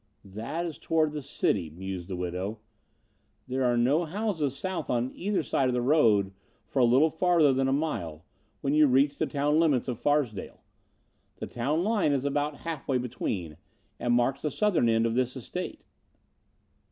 "That 0.25 0.65
is 0.65 0.79
towards 0.79 1.13
the 1.13 1.21
city," 1.21 1.69
mused 1.69 2.07
the 2.07 2.15
widow. 2.15 2.57
"There 3.47 3.63
are 3.63 3.77
no 3.77 4.05
houses 4.05 4.57
south 4.57 4.89
on 4.89 5.11
either 5.13 5.43
side 5.43 5.67
of 5.67 5.75
the 5.75 5.81
road 5.83 6.33
for 6.65 6.79
a 6.79 6.85
little 6.85 7.11
further 7.11 7.53
than 7.53 7.67
a 7.67 7.71
mile, 7.71 8.25
when 8.61 8.73
you 8.73 8.87
reach 8.87 9.19
the 9.19 9.27
town 9.27 9.59
limits 9.59 9.87
of 9.87 9.99
Farsdale. 9.99 10.63
The 11.35 11.45
town 11.45 11.83
line 11.83 12.13
is 12.13 12.25
about 12.25 12.61
half 12.61 12.87
way 12.87 12.97
between, 12.97 13.57
and 13.99 14.15
marks 14.15 14.41
the 14.41 14.49
southern 14.49 14.89
end 14.89 15.05
of 15.05 15.13
this 15.13 15.35
estate." 15.35 15.85